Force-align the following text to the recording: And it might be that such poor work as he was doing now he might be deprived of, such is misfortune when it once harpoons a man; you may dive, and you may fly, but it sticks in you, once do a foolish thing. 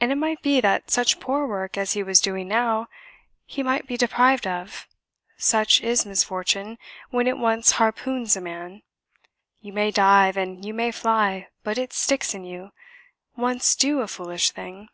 And 0.00 0.10
it 0.10 0.14
might 0.14 0.40
be 0.40 0.62
that 0.62 0.90
such 0.90 1.20
poor 1.20 1.46
work 1.46 1.76
as 1.76 1.92
he 1.92 2.02
was 2.02 2.22
doing 2.22 2.48
now 2.48 2.86
he 3.44 3.62
might 3.62 3.86
be 3.86 3.98
deprived 3.98 4.46
of, 4.46 4.88
such 5.36 5.82
is 5.82 6.06
misfortune 6.06 6.78
when 7.10 7.26
it 7.26 7.36
once 7.36 7.72
harpoons 7.72 8.34
a 8.34 8.40
man; 8.40 8.80
you 9.60 9.74
may 9.74 9.90
dive, 9.90 10.38
and 10.38 10.64
you 10.64 10.72
may 10.72 10.90
fly, 10.90 11.48
but 11.64 11.76
it 11.76 11.92
sticks 11.92 12.32
in 12.32 12.44
you, 12.46 12.70
once 13.36 13.76
do 13.76 14.00
a 14.00 14.08
foolish 14.08 14.52
thing. 14.52 14.88